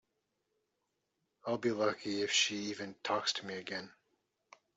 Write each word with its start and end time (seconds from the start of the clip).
I'll 1.45 1.59
be 1.59 1.69
lucky 1.69 2.23
if 2.23 2.31
she 2.31 2.55
even 2.55 2.95
talks 3.03 3.33
to 3.33 3.45
me 3.45 3.53
again. 3.53 3.91